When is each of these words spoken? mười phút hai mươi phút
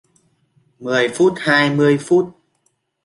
mười 0.79 1.09
phút 1.09 1.33
hai 1.37 1.75
mươi 1.75 1.97
phút 2.01 2.25